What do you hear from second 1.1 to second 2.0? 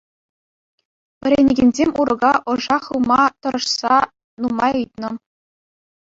Вӗренекенсем